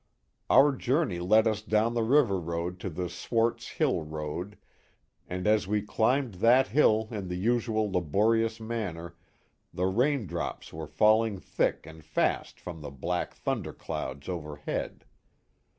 Our 0.49 0.71
journey 0.75 1.19
led 1.19 1.45
us 1.47 1.61
down 1.61 1.93
the 1.93 2.01
river 2.01 2.39
road 2.39 2.79
to 2.79 2.89
the 2.89 3.07
Swart's 3.07 3.67
hill 3.67 4.01
road, 4.01 4.57
and, 5.27 5.45
as 5.45 5.67
we 5.67 5.83
climbed 5.83 6.33
that 6.41 6.69
hill 6.69 7.07
in 7.11 7.27
the 7.27 7.35
usual 7.35 7.91
laborious 7.91 8.59
man 8.59 8.95
ner, 8.95 9.15
the 9.71 9.85
rain 9.85 10.25
drops 10.25 10.73
were 10.73 10.87
falling 10.87 11.37
thick 11.39 11.85
and 11.85 12.03
fast 12.03 12.59
from 12.59 12.81
the 12.81 12.89
black 12.89 13.35
thunder 13.35 13.73
clouds 13.73 14.27
overhead. 14.27 15.05